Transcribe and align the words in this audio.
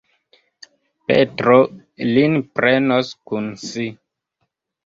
Petro 1.11 1.57
lin 2.15 2.39
prenos 2.57 3.15
kun 3.33 3.55
si. 3.69 3.87